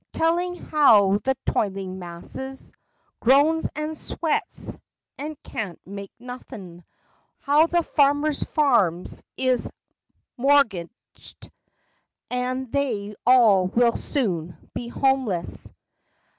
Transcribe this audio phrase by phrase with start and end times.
[0.13, 2.73] Tellin' how the toilin' masses
[3.19, 4.75] Groans and sweats
[5.19, 6.83] and can't make nothin'
[7.41, 9.71] How the farmer's farms is
[10.39, 11.51] morgitcht,
[12.31, 15.65] And they all will soon be homeless.
[15.65, 15.75] FACTS AND FANCIES.